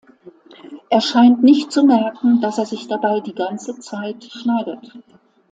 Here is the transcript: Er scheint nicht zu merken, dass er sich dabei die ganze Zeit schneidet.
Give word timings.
Er 0.89 0.99
scheint 0.99 1.43
nicht 1.43 1.71
zu 1.71 1.83
merken, 1.85 2.41
dass 2.41 2.57
er 2.57 2.65
sich 2.65 2.87
dabei 2.87 3.19
die 3.19 3.35
ganze 3.35 3.77
Zeit 3.77 4.23
schneidet. 4.23 4.97